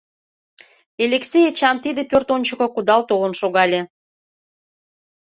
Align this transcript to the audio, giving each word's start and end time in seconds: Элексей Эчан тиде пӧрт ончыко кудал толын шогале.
Элексей 1.03 1.45
Эчан 1.49 1.77
тиде 1.83 2.01
пӧрт 2.09 2.27
ончыко 2.35 2.67
кудал 2.73 3.01
толын 3.09 3.33
шогале. 3.39 3.81